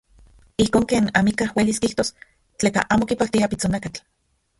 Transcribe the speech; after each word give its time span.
Ijkon 0.63 0.85
ken 0.93 1.09
amikaj 1.19 1.49
uelis 1.55 1.79
kijtos 1.83 2.09
tleka 2.63 2.85
amo 2.95 3.05
kipaktia 3.13 3.51
pitsonakatl. 3.53 4.03